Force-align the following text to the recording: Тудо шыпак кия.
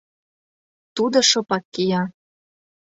Тудо 0.95 1.17
шыпак 1.29 1.63
кия. 1.73 2.01